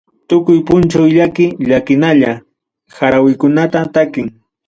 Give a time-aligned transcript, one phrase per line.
[0.27, 2.31] Tukuy punchaw llaki llakillaña
[2.97, 4.27] harawikunata takin.